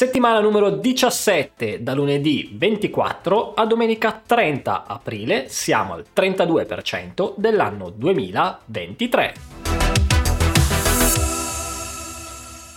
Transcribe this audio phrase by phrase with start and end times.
[0.00, 9.34] Settimana numero 17, da lunedì 24 a domenica 30 aprile, siamo al 32% dell'anno 2023.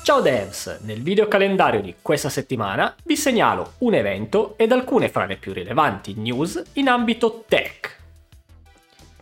[0.04, 5.26] Ciao devs, nel video calendario di questa settimana vi segnalo un evento ed alcune fra
[5.26, 8.00] le più rilevanti news in ambito tech.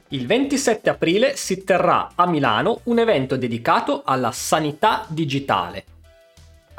[0.07, 5.85] Il 27 aprile si terrà a Milano un evento dedicato alla sanità digitale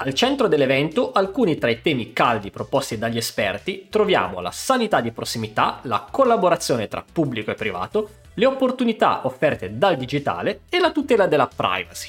[0.05, 5.12] al centro dell'evento, alcuni tra i temi caldi proposti dagli esperti, troviamo la sanità di
[5.12, 11.29] prossimità, la collaborazione tra pubblico e privato, le opportunità offerte dal digitale e la tutela
[11.29, 12.09] della privacy.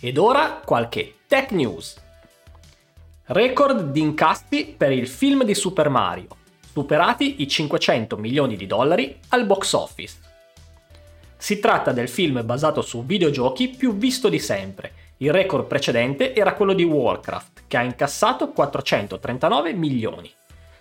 [0.00, 2.02] Ed ora qualche tech news.
[3.26, 6.26] Record di incassi per il film di Super Mario,
[6.72, 10.16] superati i 500 milioni di dollari al box office.
[11.36, 16.52] Si tratta del film basato su videogiochi più visto di sempre il record precedente era
[16.52, 20.30] quello di Warcraft, che ha incassato 439 milioni.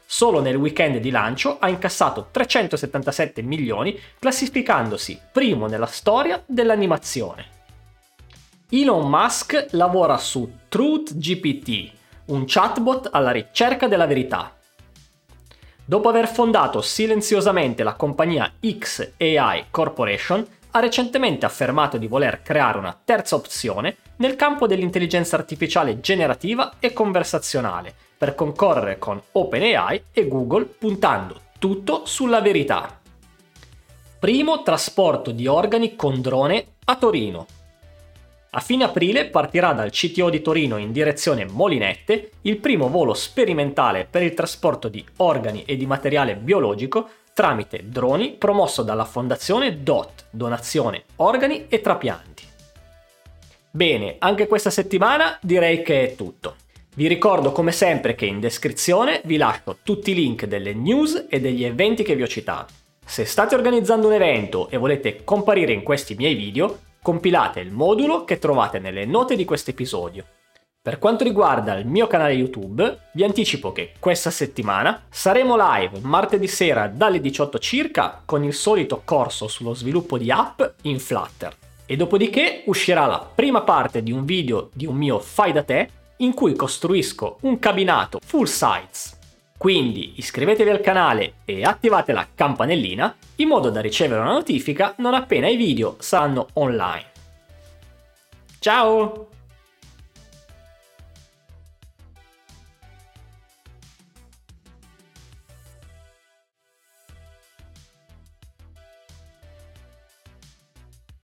[0.06, 7.52] Solo nel weekend di lancio ha incassato 377 milioni, classificandosi primo nella storia dell'animazione.
[8.70, 11.92] Elon Musk lavora su TruthGPT,
[12.26, 14.58] un chatbot alla ricerca della verità.
[15.86, 23.00] Dopo aver fondato silenziosamente la compagnia XAI Corporation, ha recentemente affermato di voler creare una
[23.04, 30.66] terza opzione nel campo dell'intelligenza artificiale generativa e conversazionale, per concorrere con OpenAI e Google
[30.66, 33.00] puntando tutto sulla verità.
[34.20, 37.46] Primo trasporto di organi con drone a Torino.
[38.52, 44.06] A fine aprile partirà dal CTO di Torino in direzione Molinette il primo volo sperimentale
[44.10, 50.26] per il trasporto di organi e di materiale biologico tramite droni promosso dalla fondazione DOT,
[50.30, 52.33] donazione organi e trapianti.
[53.76, 56.58] Bene, anche questa settimana direi che è tutto.
[56.96, 61.40] Vi ricordo come sempre che in descrizione vi lascio tutti i link delle news e
[61.40, 62.72] degli eventi che vi ho citato.
[63.04, 68.26] Se state organizzando un evento e volete comparire in questi miei video, compilate il modulo
[68.26, 70.24] che trovate nelle note di questo episodio
[70.84, 76.46] per quanto riguarda il mio canale YouTube, vi anticipo che questa settimana saremo live martedì
[76.46, 81.56] sera dalle 18 circa con il solito corso sullo sviluppo di app in Flutter.
[81.86, 85.90] E dopodiché uscirà la prima parte di un video di un mio fai da te
[86.18, 89.18] in cui costruisco un cabinato full size.
[89.58, 95.14] Quindi iscrivetevi al canale e attivate la campanellina in modo da ricevere una notifica non
[95.14, 97.12] appena i video saranno online.
[98.60, 99.33] Ciao!